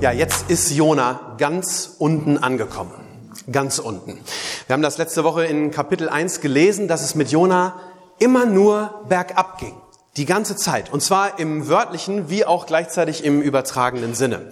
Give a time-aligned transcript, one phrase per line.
[0.00, 2.92] Ja, jetzt ist Jona ganz unten angekommen.
[3.50, 4.16] Ganz unten.
[4.68, 7.80] Wir haben das letzte Woche in Kapitel 1 gelesen, dass es mit Jona
[8.20, 9.74] immer nur bergab ging.
[10.16, 10.92] Die ganze Zeit.
[10.92, 14.50] Und zwar im wörtlichen wie auch gleichzeitig im übertragenen Sinne.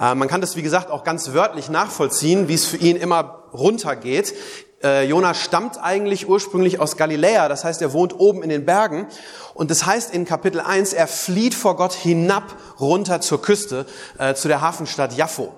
[0.00, 3.44] Äh, man kann das, wie gesagt, auch ganz wörtlich nachvollziehen, wie es für ihn immer
[3.52, 4.34] runtergeht.
[4.82, 9.08] Äh, Jona stammt eigentlich ursprünglich aus Galiläa, das heißt, er wohnt oben in den Bergen.
[9.54, 12.44] Und das heißt in Kapitel 1, er flieht vor Gott hinab
[12.78, 13.86] runter zur Küste,
[14.18, 15.52] äh, zu der Hafenstadt Jaffo.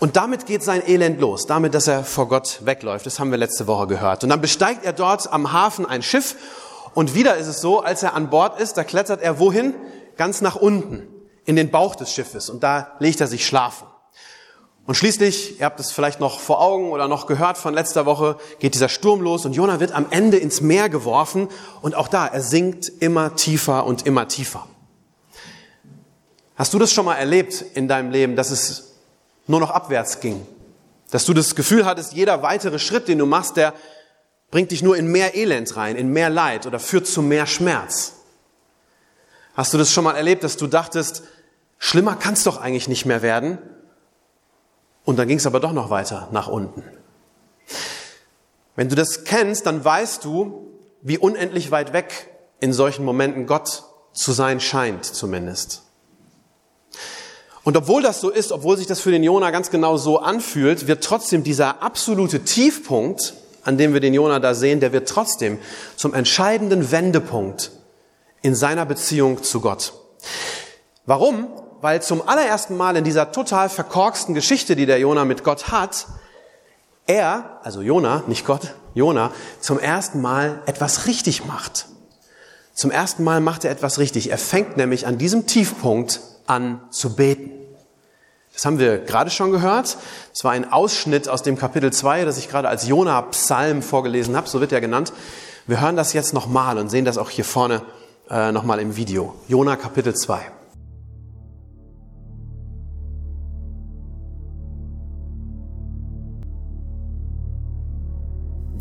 [0.00, 3.06] Und damit geht sein Elend los, damit, dass er vor Gott wegläuft.
[3.06, 4.24] Das haben wir letzte Woche gehört.
[4.24, 6.34] Und dann besteigt er dort am Hafen ein Schiff.
[6.92, 9.74] Und wieder ist es so, als er an Bord ist, da klettert er wohin?
[10.16, 11.06] Ganz nach unten,
[11.44, 12.50] in den Bauch des Schiffes.
[12.50, 13.86] Und da legt er sich schlafen.
[14.86, 18.36] Und schließlich, ihr habt es vielleicht noch vor Augen oder noch gehört von letzter Woche,
[18.58, 21.48] geht dieser Sturm los und Jona wird am Ende ins Meer geworfen
[21.80, 24.66] und auch da, er sinkt immer tiefer und immer tiefer.
[26.56, 28.92] Hast du das schon mal erlebt in deinem Leben, dass es
[29.46, 30.46] nur noch abwärts ging?
[31.10, 33.72] Dass du das Gefühl hattest, jeder weitere Schritt, den du machst, der
[34.50, 38.16] bringt dich nur in mehr Elend rein, in mehr Leid oder führt zu mehr Schmerz?
[39.54, 41.22] Hast du das schon mal erlebt, dass du dachtest,
[41.78, 43.58] schlimmer kann es doch eigentlich nicht mehr werden?
[45.04, 46.82] Und dann ging es aber doch noch weiter nach unten.
[48.76, 50.66] Wenn du das kennst, dann weißt du,
[51.02, 52.28] wie unendlich weit weg
[52.60, 55.82] in solchen Momenten Gott zu sein scheint, zumindest.
[57.62, 60.86] Und obwohl das so ist, obwohl sich das für den Jona ganz genau so anfühlt,
[60.86, 65.58] wird trotzdem dieser absolute Tiefpunkt, an dem wir den Jona da sehen, der wird trotzdem
[65.96, 67.70] zum entscheidenden Wendepunkt
[68.42, 69.94] in seiner Beziehung zu Gott.
[71.06, 71.48] Warum?
[71.84, 76.06] Weil zum allerersten Mal in dieser total verkorksten Geschichte, die der Jona mit Gott hat,
[77.06, 81.88] er, also Jona, nicht Gott, Jona, zum ersten Mal etwas richtig macht.
[82.72, 84.30] Zum ersten Mal macht er etwas richtig.
[84.30, 87.50] Er fängt nämlich an diesem Tiefpunkt an zu beten.
[88.54, 89.98] Das haben wir gerade schon gehört.
[90.32, 94.48] Es war ein Ausschnitt aus dem Kapitel 2, das ich gerade als Jona-Psalm vorgelesen habe,
[94.48, 95.12] so wird er genannt.
[95.66, 97.82] Wir hören das jetzt nochmal und sehen das auch hier vorne
[98.30, 99.34] äh, nochmal im Video.
[99.48, 100.63] Jona Kapitel 2.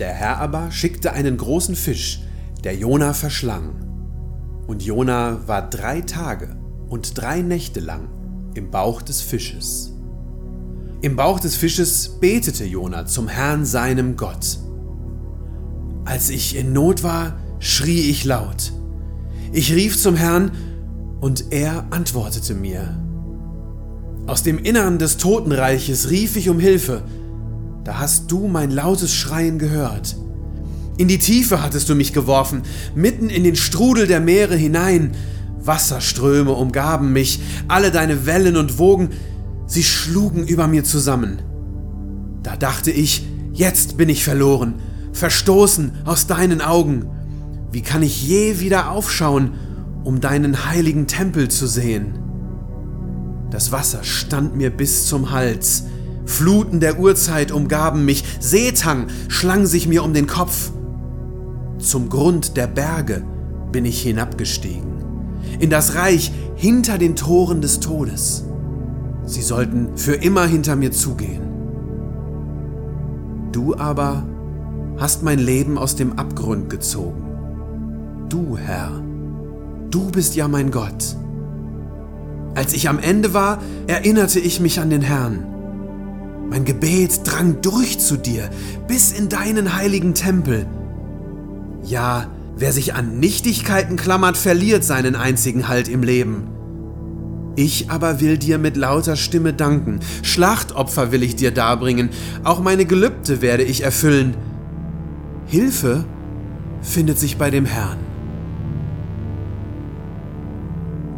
[0.04, 2.24] Der Herr aber schickte einen großen Fisch,
[2.66, 3.70] der Jona verschlang.
[4.68, 6.58] Und Jona war drei Tage
[6.90, 8.10] und drei Nächte lang
[8.54, 9.94] im Bauch des Fisches.
[11.02, 14.60] Im Bauch des Fisches betete Jona zum Herrn seinem Gott.
[16.04, 18.74] Als ich in Not war, schrie ich laut.
[19.54, 20.52] Ich rief zum Herrn
[21.22, 23.02] und er antwortete mir.
[24.28, 27.04] Aus dem Innern des Totenreiches rief ich um Hilfe,
[27.84, 30.16] da hast du mein lautes Schreien gehört.
[30.98, 32.62] In die Tiefe hattest du mich geworfen,
[32.96, 35.12] mitten in den Strudel der Meere hinein.
[35.60, 39.10] Wasserströme umgaben mich, alle deine Wellen und Wogen,
[39.66, 41.42] sie schlugen über mir zusammen.
[42.44, 44.76] Da dachte ich, jetzt bin ich verloren,
[45.14, 47.06] verstoßen aus deinen Augen.
[47.72, 49.54] Wie kann ich je wieder aufschauen,
[50.04, 52.20] um deinen heiligen Tempel zu sehen?
[53.50, 55.86] Das Wasser stand mir bis zum Hals,
[56.26, 60.72] Fluten der Urzeit umgaben mich, Seetang schlang sich mir um den Kopf.
[61.80, 63.24] Zum Grund der Berge
[63.72, 64.94] bin ich hinabgestiegen,
[65.60, 68.46] in das Reich hinter den Toren des Todes.
[69.26, 71.42] Sie sollten für immer hinter mir zugehen.
[73.52, 74.24] Du aber
[74.98, 77.24] hast mein Leben aus dem Abgrund gezogen.
[78.30, 78.92] Du, Herr,
[79.90, 81.16] du bist ja mein Gott.
[82.56, 85.53] Als ich am Ende war, erinnerte ich mich an den Herrn
[86.54, 88.48] mein Gebet drang durch zu dir,
[88.88, 90.68] bis in deinen heiligen Tempel.
[91.84, 96.44] Ja, wer sich an Nichtigkeiten klammert, verliert seinen einzigen Halt im Leben.
[97.56, 102.12] Ich aber will dir mit lauter Stimme danken, Schlachtopfer will ich dir darbringen,
[102.44, 104.36] auch meine Gelübde werde ich erfüllen.
[105.48, 106.06] Hilfe
[106.84, 107.98] findet sich bei dem Herrn.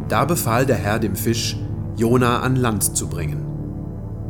[0.08, 1.58] Da befahl der Herr dem Fisch,
[1.94, 3.44] Jona an Land zu bringen.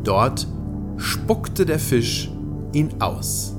[0.03, 0.49] Dort
[0.97, 2.31] spuckte der Fisch
[2.73, 3.55] ihn aus.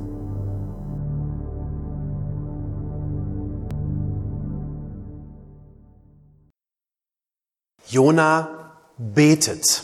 [7.90, 8.50] Jona
[8.98, 9.84] betet.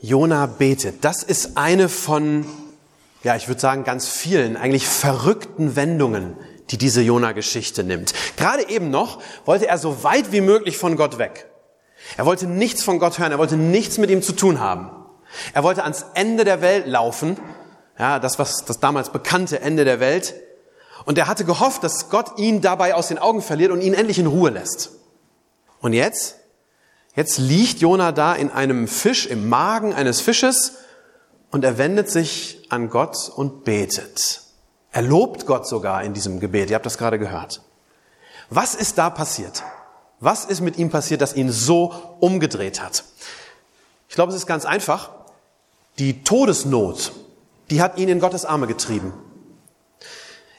[0.00, 1.04] Jona betet.
[1.04, 2.44] Das ist eine von,
[3.22, 6.36] ja, ich würde sagen, ganz vielen, eigentlich verrückten Wendungen,
[6.70, 8.12] die diese Jona-Geschichte nimmt.
[8.36, 11.48] Gerade eben noch wollte er so weit wie möglich von Gott weg.
[12.16, 15.01] Er wollte nichts von Gott hören, er wollte nichts mit ihm zu tun haben.
[15.54, 17.38] Er wollte ans Ende der Welt laufen,
[17.98, 20.34] ja, das was das damals bekannte Ende der Welt.
[21.04, 24.18] Und er hatte gehofft, dass Gott ihn dabei aus den Augen verliert und ihn endlich
[24.18, 24.90] in Ruhe lässt.
[25.80, 26.36] Und jetzt,
[27.16, 30.74] jetzt liegt Jona da in einem Fisch, im Magen eines Fisches
[31.50, 34.42] und er wendet sich an Gott und betet.
[34.92, 36.70] Er lobt Gott sogar in diesem Gebet.
[36.70, 37.62] Ihr habt das gerade gehört.
[38.50, 39.62] Was ist da passiert?
[40.20, 43.04] Was ist mit ihm passiert, das ihn so umgedreht hat?
[44.08, 45.10] Ich glaube, es ist ganz einfach.
[45.98, 47.12] Die Todesnot,
[47.70, 49.12] die hat ihn in Gottes Arme getrieben.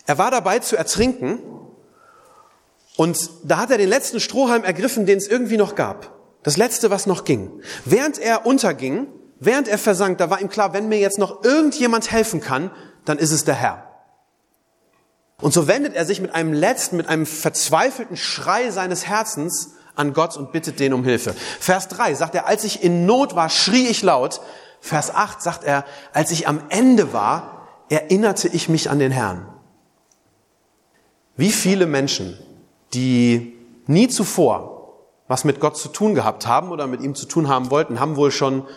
[0.05, 1.39] Er war dabei zu ertrinken
[2.97, 6.11] und da hat er den letzten Strohhalm ergriffen, den es irgendwie noch gab.
[6.43, 7.61] Das letzte, was noch ging.
[7.85, 9.07] Während er unterging,
[9.39, 12.69] während er versank, da war ihm klar, wenn mir jetzt noch irgendjemand helfen kann,
[13.05, 13.87] dann ist es der Herr.
[15.41, 20.13] Und so wendet er sich mit einem letzten, mit einem verzweifelten Schrei seines Herzens an
[20.13, 21.33] Gott und bittet den um Hilfe.
[21.59, 24.41] Vers 3 sagt er, als ich in Not war, schrie ich laut.
[24.81, 29.47] Vers 8 sagt er, als ich am Ende war, erinnerte ich mich an den Herrn.
[31.35, 32.37] Wie viele Menschen,
[32.93, 33.57] die
[33.87, 34.73] nie zuvor
[35.27, 38.17] was mit Gott zu tun gehabt haben oder mit ihm zu tun haben wollten, haben
[38.17, 38.67] wohl schon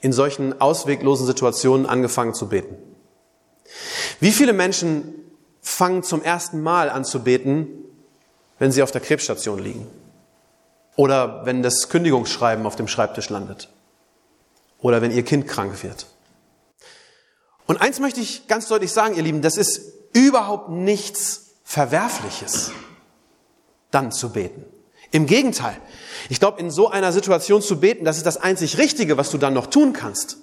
[0.00, 2.76] in solchen ausweglosen Situationen angefangen zu beten.
[4.18, 5.14] Wie viele Menschen
[5.60, 7.68] fangen zum ersten Mal an zu beten,
[8.58, 9.86] wenn sie auf der Krebsstation liegen?
[10.96, 13.68] Oder wenn das Kündigungsschreiben auf dem Schreibtisch landet?
[14.78, 16.06] Oder wenn ihr Kind krank wird?
[17.66, 19.80] Und eins möchte ich ganz deutlich sagen, ihr Lieben, das ist
[20.12, 22.72] überhaupt nichts Verwerfliches,
[23.90, 24.64] dann zu beten.
[25.10, 25.76] Im Gegenteil.
[26.28, 29.38] Ich glaube, in so einer Situation zu beten, das ist das einzig Richtige, was du
[29.38, 30.38] dann noch tun kannst.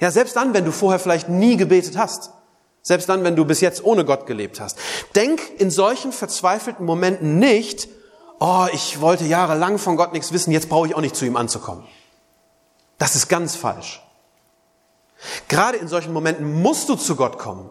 [0.00, 2.30] Ja, selbst dann, wenn du vorher vielleicht nie gebetet hast.
[2.82, 4.78] Selbst dann, wenn du bis jetzt ohne Gott gelebt hast.
[5.16, 7.88] Denk in solchen verzweifelten Momenten nicht,
[8.44, 11.36] oh, ich wollte jahrelang von Gott nichts wissen, jetzt brauche ich auch nicht zu ihm
[11.36, 11.86] anzukommen.
[12.98, 14.02] Das ist ganz falsch.
[15.48, 17.70] Gerade in solchen Momenten musst du zu Gott kommen,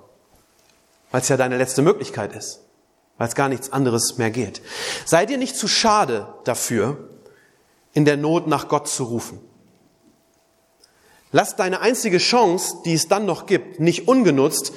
[1.11, 2.63] weil es ja deine letzte Möglichkeit ist
[3.17, 4.61] weil es gar nichts anderes mehr geht.
[5.05, 7.09] Sei dir nicht zu schade dafür,
[7.93, 9.39] in der Not nach Gott zu rufen.
[11.31, 14.73] Lass deine einzige Chance, die es dann noch gibt, nicht ungenutzt,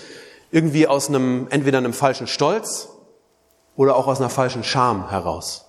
[0.51, 2.89] irgendwie aus einem, entweder einem falschen Stolz
[3.75, 5.66] oder auch aus einer falschen Scham heraus.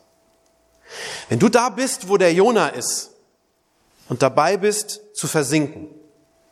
[1.29, 3.11] Wenn du da bist, wo der Jona ist
[4.09, 5.87] und dabei bist zu versinken,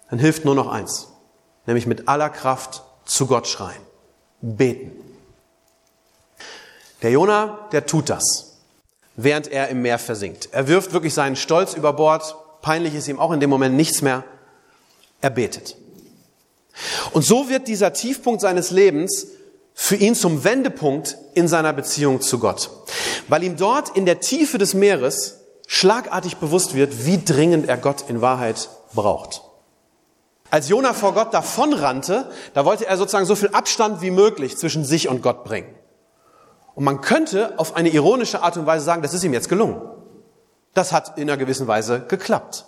[0.10, 1.08] dann hilft nur noch eins,
[1.66, 3.82] nämlich mit aller Kraft zu Gott schreien,
[4.42, 4.92] beten.
[7.02, 8.58] Der Jona, der tut das,
[9.16, 10.50] während er im Meer versinkt.
[10.52, 12.36] Er wirft wirklich seinen Stolz über Bord.
[12.62, 14.24] Peinlich ist ihm auch in dem Moment nichts mehr.
[15.22, 15.76] Er betet.
[17.12, 19.28] Und so wird dieser Tiefpunkt seines Lebens
[19.78, 22.72] für ihn zum Wendepunkt in seiner Beziehung zu Gott.
[23.28, 28.06] Weil ihm dort in der Tiefe des Meeres schlagartig bewusst wird, wie dringend er Gott
[28.08, 29.42] in Wahrheit braucht.
[30.50, 34.86] Als Jona vor Gott davonrannte, da wollte er sozusagen so viel Abstand wie möglich zwischen
[34.86, 35.76] sich und Gott bringen.
[36.76, 39.82] Und man könnte auf eine ironische Art und Weise sagen, das ist ihm jetzt gelungen.
[40.74, 42.66] Das hat in einer gewissen Weise geklappt.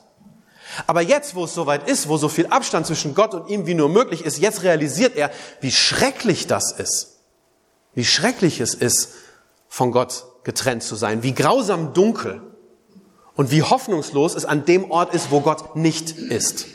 [0.86, 3.74] Aber jetzt, wo es soweit ist, wo so viel Abstand zwischen Gott und ihm wie
[3.74, 5.32] nur möglich ist, jetzt realisiert er,
[5.62, 7.18] wie schrecklich das ist.
[7.96, 9.10] Wie schrecklich es ist,
[9.68, 11.24] von Gott getrennt zu sein.
[11.24, 12.42] Wie grausam dunkel
[13.36, 16.68] und wie hoffnungslos es an dem Ort ist, wo Gott nicht ist.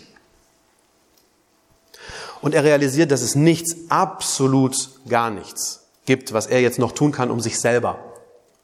[2.41, 7.13] Und er realisiert, dass es nichts, absolut gar nichts gibt, was er jetzt noch tun
[7.13, 7.99] kann, um sich selber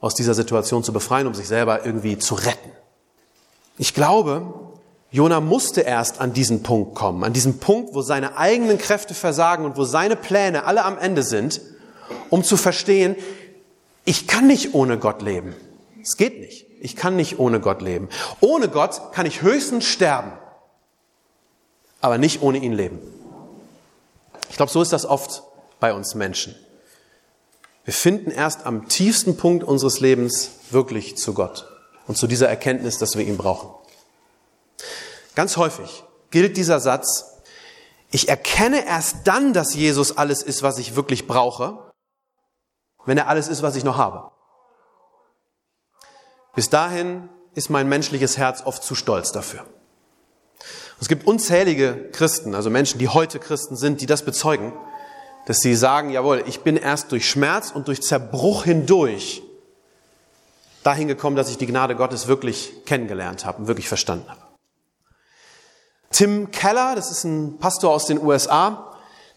[0.00, 2.70] aus dieser Situation zu befreien, um sich selber irgendwie zu retten.
[3.78, 4.67] Ich glaube,
[5.10, 9.64] Jona musste erst an diesen Punkt kommen, an diesen Punkt, wo seine eigenen Kräfte versagen
[9.64, 11.60] und wo seine Pläne alle am Ende sind,
[12.28, 13.16] um zu verstehen,
[14.04, 15.54] ich kann nicht ohne Gott leben.
[16.02, 16.66] Es geht nicht.
[16.80, 18.08] Ich kann nicht ohne Gott leben.
[18.40, 20.32] Ohne Gott kann ich höchstens sterben,
[22.00, 23.00] aber nicht ohne ihn leben.
[24.48, 25.42] Ich glaube, so ist das oft
[25.80, 26.54] bei uns Menschen.
[27.84, 31.66] Wir finden erst am tiefsten Punkt unseres Lebens wirklich zu Gott
[32.06, 33.70] und zu dieser Erkenntnis, dass wir ihn brauchen.
[35.38, 36.02] Ganz häufig
[36.32, 37.38] gilt dieser Satz,
[38.10, 41.92] ich erkenne erst dann, dass Jesus alles ist, was ich wirklich brauche,
[43.04, 44.32] wenn er alles ist, was ich noch habe.
[46.56, 49.64] Bis dahin ist mein menschliches Herz oft zu stolz dafür.
[51.00, 54.72] Es gibt unzählige Christen, also Menschen, die heute Christen sind, die das bezeugen,
[55.46, 59.44] dass sie sagen, jawohl, ich bin erst durch Schmerz und durch Zerbruch hindurch
[60.82, 64.47] dahin gekommen, dass ich die Gnade Gottes wirklich kennengelernt habe und wirklich verstanden habe.
[66.10, 68.88] Tim Keller, das ist ein Pastor aus den USA,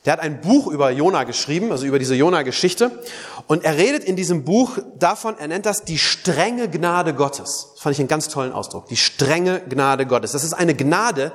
[0.05, 3.03] der hat ein Buch über Jona geschrieben, also über diese Jona-Geschichte.
[3.45, 7.69] Und er redet in diesem Buch davon, er nennt das die strenge Gnade Gottes.
[7.73, 8.87] Das fand ich einen ganz tollen Ausdruck.
[8.87, 10.31] Die strenge Gnade Gottes.
[10.31, 11.31] Das ist eine Gnade,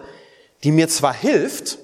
[0.65, 1.79] die mir zwar hilft,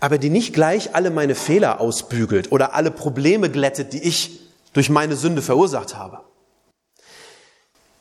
[0.00, 4.40] aber die nicht gleich alle meine Fehler ausbügelt oder alle Probleme glättet, die ich
[4.74, 6.20] durch meine Sünde verursacht habe.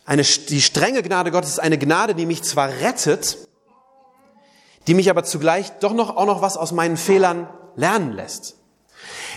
[0.06, 3.38] Eine, die strenge Gnade Gottes ist eine Gnade, die mich zwar rettet,
[4.88, 8.56] die mich aber zugleich doch noch auch noch was aus meinen Fehlern lernen lässt.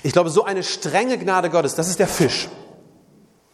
[0.02, 2.48] Ich glaube, so eine strenge Gnade Gottes, das ist der Fisch.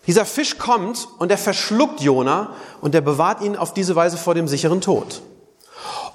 [0.06, 4.34] Dieser Fisch kommt und er verschluckt Jona und er bewahrt ihn auf diese Weise vor
[4.34, 5.22] dem sicheren Tod.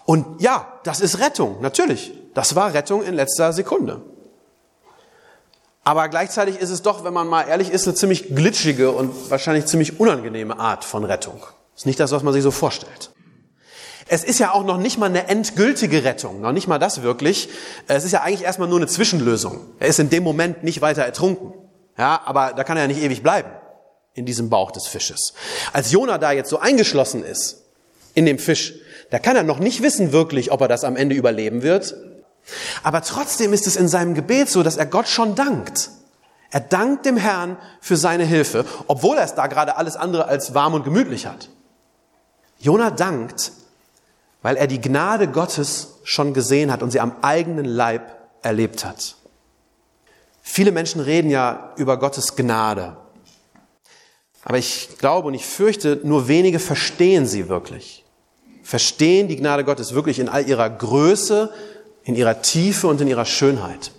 [0.06, 2.14] Und ja, das ist Rettung, natürlich.
[2.34, 4.02] Das war Rettung in letzter Sekunde.
[5.84, 9.68] Aber gleichzeitig ist es doch, wenn man mal ehrlich ist, eine ziemlich glitschige und wahrscheinlich
[9.68, 11.42] ziemlich unangenehme Art von Rettung.
[11.76, 13.12] Ist nicht das, was man sich so vorstellt.
[14.10, 17.50] Es ist ja auch noch nicht mal eine endgültige Rettung, noch nicht mal das wirklich.
[17.88, 19.62] Es ist ja eigentlich erstmal nur eine Zwischenlösung.
[19.80, 21.54] Er ist in dem Moment nicht weiter ertrunken.
[21.98, 23.50] Ja, aber da kann er ja nicht ewig bleiben
[24.14, 25.34] in diesem Bauch des Fisches.
[25.74, 27.64] Als Jona da jetzt so eingeschlossen ist
[28.14, 28.74] in dem Fisch,
[29.10, 31.96] da kann er noch nicht wissen wirklich, ob er das am Ende überleben wird.
[32.84, 35.92] Aber trotzdem ist es in seinem Gebet so, dass er Gott schon dankt.
[36.50, 40.54] Er dankt dem Herrn für seine Hilfe, obwohl er es da gerade alles andere als
[40.54, 41.50] warm und gemütlich hat.
[42.60, 43.52] Jona dankt,
[44.42, 49.16] weil er die Gnade Gottes schon gesehen hat und sie am eigenen Leib erlebt hat.
[50.42, 52.96] Viele Menschen reden ja über Gottes Gnade.
[54.44, 58.06] Aber ich glaube und ich fürchte, nur wenige verstehen sie wirklich.
[58.64, 61.52] Verstehen die Gnade Gottes wirklich in all ihrer Größe,
[62.04, 63.92] in ihrer Tiefe und in ihrer Schönheit.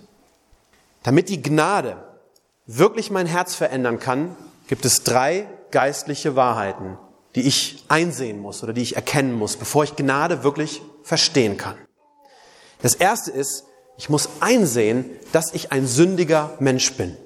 [1.03, 1.97] Damit die Gnade
[2.65, 4.35] wirklich mein Herz verändern kann,
[4.67, 6.97] gibt es drei geistliche Wahrheiten,
[7.35, 11.75] die ich einsehen muss oder die ich erkennen muss, bevor ich Gnade wirklich verstehen kann.
[12.81, 13.65] Das erste ist,
[13.97, 17.17] ich muss einsehen, dass ich ein sündiger Mensch bin.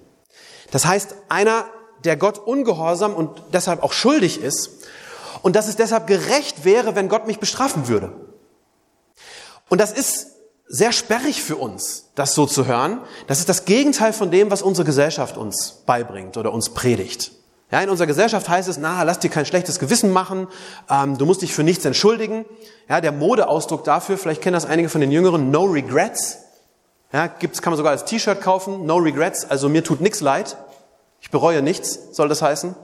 [0.72, 1.65] Das heißt, einer,
[2.03, 4.88] der Gott ungehorsam und deshalb auch schuldig ist
[5.41, 8.12] und dass es deshalb gerecht wäre, wenn Gott mich bestrafen würde.
[9.69, 10.27] Und das ist
[10.67, 13.01] sehr sperrig für uns, das so zu hören.
[13.27, 17.31] Das ist das Gegenteil von dem, was unsere Gesellschaft uns beibringt oder uns predigt.
[17.74, 20.48] Ja, in unserer Gesellschaft heißt es, na, lass dir kein schlechtes Gewissen machen,
[20.92, 22.46] ähm, du musst dich für nichts entschuldigen.
[22.88, 26.38] Ja, der Modeausdruck dafür, vielleicht kennen das einige von den Jüngeren, no regrets.
[27.12, 30.56] Ja, gibt's, kann man sogar als T-Shirt kaufen, no regrets, also mir tut nichts leid,
[31.20, 32.75] ich bereue nichts, soll das heißen.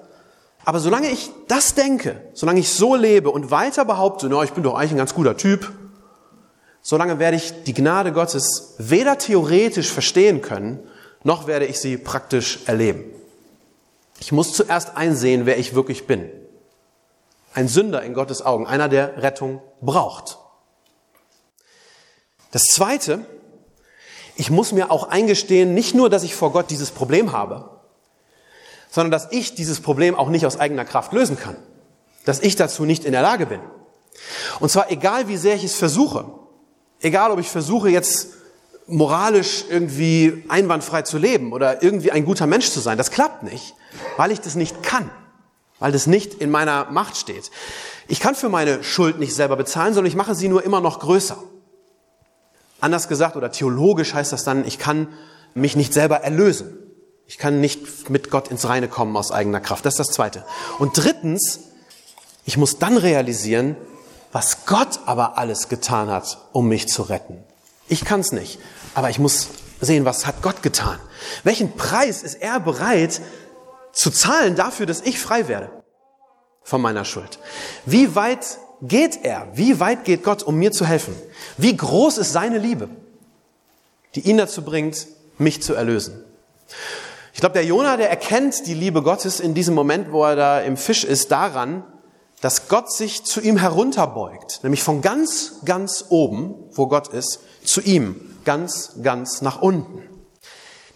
[0.66, 4.64] Aber solange ich das denke, solange ich so lebe und weiter behaupte, na, ich bin
[4.64, 5.72] doch eigentlich ein ganz guter Typ,
[6.82, 10.80] solange werde ich die Gnade Gottes weder theoretisch verstehen können,
[11.24, 13.19] noch werde ich sie praktisch erleben.
[14.20, 16.30] Ich muss zuerst einsehen, wer ich wirklich bin.
[17.54, 20.38] Ein Sünder in Gottes Augen, einer, der Rettung braucht.
[22.52, 23.26] Das Zweite,
[24.36, 27.70] ich muss mir auch eingestehen, nicht nur, dass ich vor Gott dieses Problem habe,
[28.90, 31.56] sondern dass ich dieses Problem auch nicht aus eigener Kraft lösen kann.
[32.26, 33.62] Dass ich dazu nicht in der Lage bin.
[34.60, 36.26] Und zwar egal, wie sehr ich es versuche.
[37.00, 38.30] Egal, ob ich versuche jetzt
[38.90, 42.98] moralisch irgendwie einwandfrei zu leben oder irgendwie ein guter Mensch zu sein.
[42.98, 43.76] Das klappt nicht,
[44.18, 45.10] weil ich das nicht kann,
[45.80, 47.52] weil das nicht in meiner Macht steht.
[48.08, 51.00] Ich kann für meine Schuld nicht selber bezahlen, sondern ich mache sie nur immer noch
[51.00, 51.38] größer.
[52.82, 55.08] Anders gesagt oder theologisch heißt das dann, ich kann
[55.54, 56.78] mich nicht selber erlösen.
[57.28, 59.86] Ich kann nicht mit Gott ins Reine kommen aus eigener Kraft.
[59.86, 60.44] Das ist das Zweite.
[60.80, 61.60] Und drittens,
[62.46, 63.76] ich muss dann realisieren,
[64.32, 67.44] was Gott aber alles getan hat, um mich zu retten.
[67.90, 68.60] Ich kann es nicht.
[68.94, 69.50] Aber ich muss
[69.82, 71.00] sehen, was hat Gott getan?
[71.44, 73.20] Welchen Preis ist er bereit
[73.92, 75.70] zu zahlen dafür, dass ich frei werde
[76.64, 77.40] von meiner Schuld?
[77.86, 78.46] Wie weit
[78.82, 79.48] geht er?
[79.54, 81.16] Wie weit geht Gott, um mir zu helfen?
[81.58, 82.90] Wie groß ist seine Liebe,
[84.16, 86.24] die ihn dazu bringt, mich zu erlösen?
[87.34, 90.60] Ich glaube, der Jonah, der erkennt die Liebe Gottes in diesem Moment, wo er da
[90.62, 91.84] im Fisch ist, daran,
[92.42, 97.82] dass Gott sich zu ihm herunterbeugt, nämlich von ganz, ganz oben, wo Gott ist, zu
[97.82, 100.04] ihm ganz, ganz nach unten.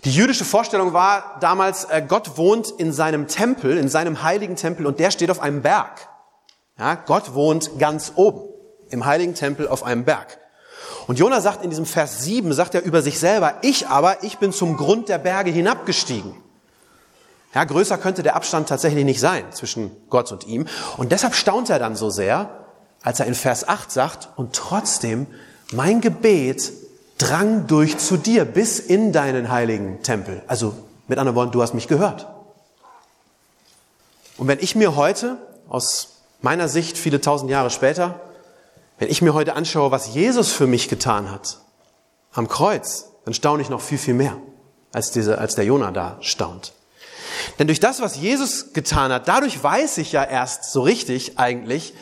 [0.06, 4.86] Die jüdische Vorstellung war damals, äh, Gott wohnt in seinem Tempel, in seinem heiligen Tempel
[4.86, 6.10] und der steht auf einem Berg.
[6.78, 8.42] Ja, Gott wohnt ganz oben
[8.90, 10.40] im heiligen Tempel auf einem Berg.
[11.08, 14.38] Und Jona sagt in diesem Vers 7, sagt er über sich selber, ich aber, ich
[14.38, 16.43] bin zum Grund der Berge hinabgestiegen.
[17.53, 20.67] Ja, größer könnte der Abstand tatsächlich nicht sein zwischen Gott und ihm.
[20.98, 22.50] Und deshalb staunt er dann so sehr,
[23.01, 25.27] als er in Vers 8 sagt, und trotzdem,
[25.72, 26.72] mein Gebet
[27.17, 30.41] drang durch zu dir bis in deinen heiligen Tempel.
[30.48, 30.75] Also
[31.07, 32.27] mit anderen Worten, du hast mich gehört.
[34.38, 35.38] Und wenn ich mir heute,
[35.69, 38.19] aus meiner Sicht viele tausend Jahre später,
[39.00, 41.57] Wenn ich mir heute anschaue, was Jesus für mich getan hat
[42.31, 44.38] am Kreuz, dann staune ich noch viel, viel mehr,
[44.93, 46.74] als, diese, als der Jonah da staunt.
[47.60, 51.94] Denn durch das, was Jesus getan hat, dadurch weiß ich ja erst so richtig eigentlich,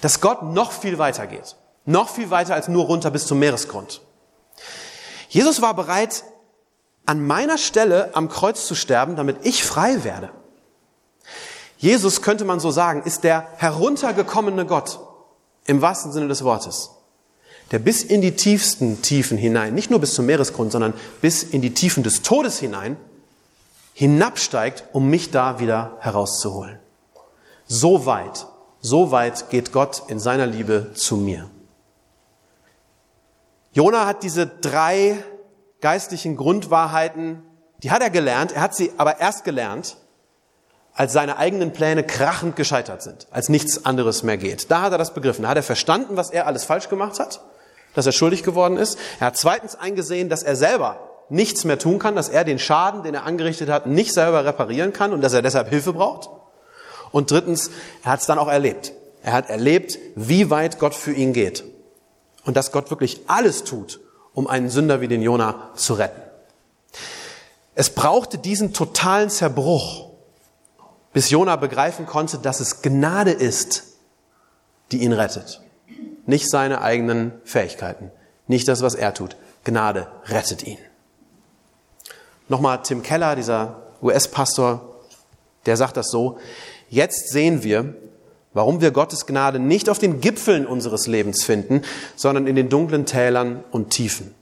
[0.00, 1.56] dass Gott noch viel weiter geht.
[1.84, 4.02] Noch viel weiter als nur runter bis zum Meeresgrund.
[5.28, 6.24] Jesus war bereit,
[7.06, 10.30] an meiner Stelle am Kreuz zu sterben, damit ich frei werde.
[11.78, 15.00] Jesus, könnte man so sagen, ist der heruntergekommene Gott
[15.64, 16.90] im wahrsten Sinne des Wortes,
[17.70, 21.62] der bis in die tiefsten Tiefen hinein, nicht nur bis zum Meeresgrund, sondern bis in
[21.62, 22.96] die Tiefen des Todes hinein,
[23.98, 26.78] hinabsteigt, um mich da wieder herauszuholen.
[27.66, 28.46] So weit,
[28.80, 31.50] so weit geht Gott in seiner Liebe zu mir.
[33.72, 35.16] Jona hat diese drei
[35.80, 37.42] geistlichen Grundwahrheiten,
[37.82, 39.96] die hat er gelernt, er hat sie aber erst gelernt,
[40.94, 44.70] als seine eigenen Pläne krachend gescheitert sind, als nichts anderes mehr geht.
[44.70, 45.42] Da hat er das begriffen.
[45.42, 47.40] Da hat er verstanden, was er alles falsch gemacht hat,
[47.94, 48.96] dass er schuldig geworden ist.
[49.18, 53.02] Er hat zweitens eingesehen, dass er selber nichts mehr tun kann, dass er den Schaden,
[53.02, 56.30] den er angerichtet hat, nicht selber reparieren kann und dass er deshalb Hilfe braucht.
[57.10, 57.70] Und drittens,
[58.04, 58.92] er hat es dann auch erlebt.
[59.22, 61.64] Er hat erlebt, wie weit Gott für ihn geht.
[62.44, 64.00] Und dass Gott wirklich alles tut,
[64.32, 66.22] um einen Sünder wie den Jona zu retten.
[67.74, 70.10] Es brauchte diesen totalen Zerbruch,
[71.12, 73.84] bis Jona begreifen konnte, dass es Gnade ist,
[74.92, 75.60] die ihn rettet.
[76.26, 78.10] Nicht seine eigenen Fähigkeiten,
[78.46, 79.36] nicht das, was er tut.
[79.64, 80.78] Gnade rettet ihn.
[82.48, 84.80] Nochmal Tim Keller, dieser US-Pastor,
[85.66, 86.38] der sagt das so,
[86.88, 87.94] jetzt sehen wir,
[88.54, 91.82] warum wir Gottes Gnade nicht auf den Gipfeln unseres Lebens finden,
[92.16, 94.34] sondern in den dunklen Tälern und Tiefen.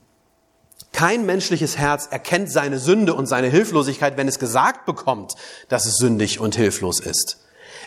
[0.93, 5.35] Kein menschliches Herz erkennt seine Sünde und seine Hilflosigkeit, wenn es gesagt bekommt,
[5.67, 7.39] dass es sündig und hilflos ist.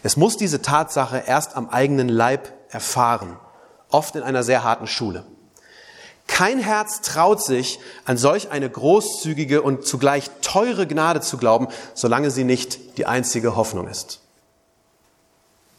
[0.03, 3.37] Es muss diese Tatsache erst am eigenen Leib erfahren,
[3.91, 5.25] oft in einer sehr harten Schule.
[6.27, 12.31] Kein Herz traut sich, an solch eine großzügige und zugleich teure Gnade zu glauben, solange
[12.31, 14.21] sie nicht die einzige Hoffnung ist.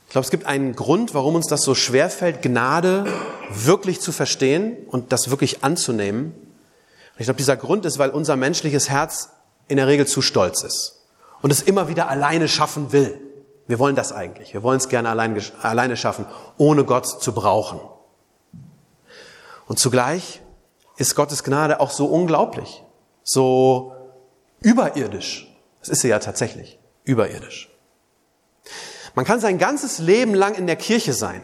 [0.08, 3.06] Ich glaube, es gibt einen Grund, warum uns das so schwer fällt, Gnade
[3.50, 6.34] wirklich zu verstehen und das wirklich anzunehmen.
[7.18, 9.30] Ich glaube, dieser Grund ist, weil unser menschliches Herz
[9.70, 11.02] in der Regel zu stolz ist
[11.42, 13.20] und es immer wieder alleine schaffen will.
[13.68, 14.54] Wir wollen das eigentlich.
[14.54, 16.26] Wir wollen es gerne allein, alleine schaffen,
[16.58, 17.80] ohne Gott zu brauchen.
[19.72, 20.42] Und zugleich
[20.98, 22.84] ist Gottes Gnade auch so unglaublich,
[23.24, 23.96] so
[24.60, 25.50] überirdisch.
[25.80, 27.74] Das ist sie ja tatsächlich, überirdisch.
[29.16, 31.42] Man kann sein ganzes Leben lang in der Kirche sein.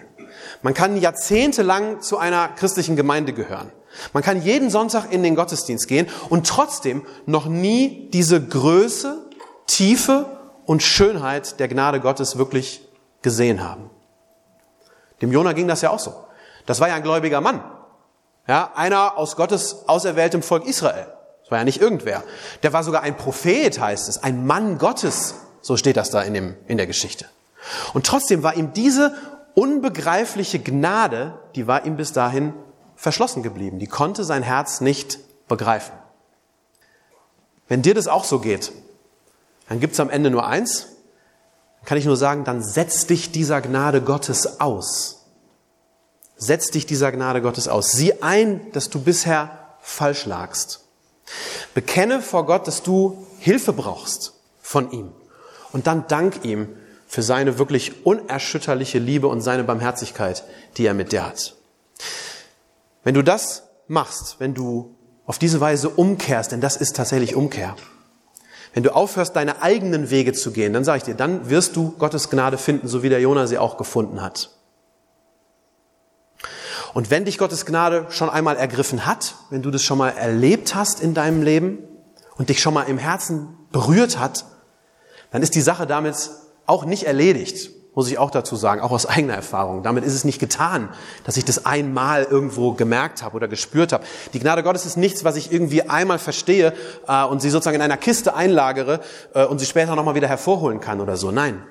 [0.62, 3.72] Man kann jahrzehntelang zu einer christlichen Gemeinde gehören.
[4.12, 9.26] Man kann jeden Sonntag in den Gottesdienst gehen und trotzdem noch nie diese Größe,
[9.68, 10.26] Tiefe
[10.66, 12.86] und Schönheit der Gnade Gottes wirklich
[13.22, 13.90] gesehen haben.
[15.22, 16.26] Dem Jona ging das ja auch so.
[16.66, 17.64] Das war ja ein gläubiger Mann.
[18.48, 21.08] Ja, einer aus Gottes auserwähltem Volk Israel.
[21.42, 22.24] Das war ja nicht irgendwer.
[22.64, 25.36] Der war sogar ein Prophet, heißt es, ein Mann Gottes.
[25.62, 27.26] So steht das da in, dem, in der Geschichte.
[27.94, 29.14] Und trotzdem war ihm diese
[29.54, 32.54] unbegreifliche Gnade, die war ihm bis dahin
[32.96, 33.80] verschlossen geblieben.
[33.80, 35.94] Die konnte sein Herz nicht begreifen.
[37.68, 38.72] Wenn dir das auch so geht,
[39.68, 40.88] dann gibt's am Ende nur eins.
[41.80, 45.17] Dann kann ich nur sagen, dann setz dich dieser Gnade Gottes aus.
[46.38, 47.92] Setz dich dieser Gnade Gottes aus.
[47.92, 50.82] Sieh ein, dass du bisher falsch lagst.
[51.74, 55.12] Bekenne vor Gott, dass du Hilfe brauchst von ihm.
[55.72, 56.70] Und dann dank ihm
[57.08, 60.44] für seine wirklich unerschütterliche Liebe und seine Barmherzigkeit,
[60.78, 61.56] die er mit dir hat.
[63.04, 64.96] Wenn du das machst, wenn du
[65.26, 67.76] auf diese Weise umkehrst, denn das ist tatsächlich Umkehr,
[68.74, 71.92] wenn du aufhörst, deine eigenen Wege zu gehen, dann sage ich dir, dann wirst du
[71.98, 74.52] Gottes Gnade finden, so wie der Jonah sie auch gefunden hat.
[76.98, 80.74] Und wenn dich Gottes Gnade schon einmal ergriffen hat, wenn du das schon mal erlebt
[80.74, 81.78] hast in deinem Leben
[82.38, 84.46] und dich schon mal im Herzen berührt hat,
[85.30, 86.32] dann ist die Sache damit
[86.66, 89.82] auch nicht erledigt muss ich auch dazu sagen, auch aus eigener Erfahrung.
[89.82, 90.90] Damit ist es nicht getan,
[91.24, 94.04] dass ich das einmal irgendwo gemerkt habe oder gespürt habe.
[94.34, 96.74] Die Gnade Gottes ist nichts, was ich irgendwie einmal verstehe
[97.08, 99.00] äh, und sie sozusagen in einer Kiste einlagere
[99.34, 101.32] äh, und sie später nochmal wieder hervorholen kann oder so.
[101.32, 101.64] Nein,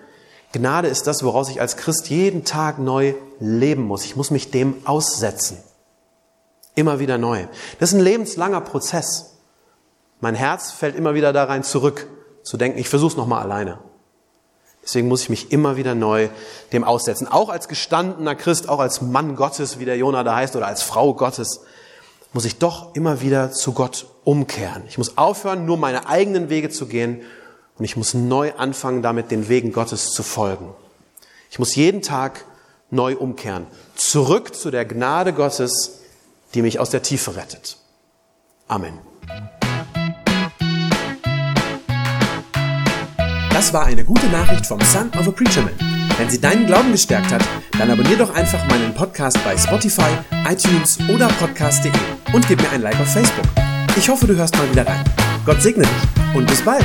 [0.53, 4.05] Gnade ist das, woraus ich als Christ jeden Tag neu leben muss.
[4.05, 5.59] Ich muss mich dem aussetzen.
[6.75, 7.47] Immer wieder neu.
[7.79, 9.37] Das ist ein lebenslanger Prozess.
[10.21, 12.07] Mein Herz fällt immer wieder da rein zurück,
[12.43, 13.79] zu denken, ich versuche es nochmal alleine.
[14.83, 16.29] Deswegen muss ich mich immer wieder neu
[16.73, 17.27] dem aussetzen.
[17.27, 20.83] Auch als gestandener Christ, auch als Mann Gottes, wie der Jonah da heißt, oder als
[20.83, 21.61] Frau Gottes,
[22.33, 24.85] muss ich doch immer wieder zu Gott umkehren.
[24.89, 27.23] Ich muss aufhören, nur meine eigenen Wege zu gehen
[27.79, 30.75] und ich muss neu anfangen, damit den Wegen Gottes zu folgen.
[31.51, 32.45] Ich muss jeden Tag
[32.91, 33.67] neu umkehren.
[33.95, 36.01] Zurück zu der Gnade Gottes,
[36.55, 37.77] die mich aus der Tiefe rettet.
[38.69, 38.99] Amen.
[43.51, 45.75] Das war eine gute Nachricht vom Son of a Preacher Man.
[46.19, 47.43] Wenn sie deinen Glauben gestärkt hat,
[47.79, 50.11] dann abonnier doch einfach meinen Podcast bei Spotify,
[50.47, 51.93] iTunes oder podcast.de
[52.33, 53.47] und gib mir ein Like auf Facebook.
[53.97, 55.05] Ich hoffe, du hörst mal wieder rein.
[55.45, 56.85] Gott segne dich und bis bald.